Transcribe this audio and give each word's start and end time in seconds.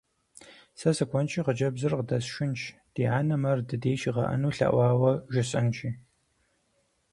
Сэ 0.79 0.89
сыкӏуэнщи, 0.97 1.43
хъыджэбзыр 1.45 1.93
къыдэсшынщ, 1.97 2.61
ди 2.93 3.03
анэм 3.19 3.43
ар 3.51 3.59
дыдей 3.69 3.97
щигъэӀэну 4.01 4.53
лъэӀуауэ 4.57 5.11
жысӏэнщи. 5.33 5.89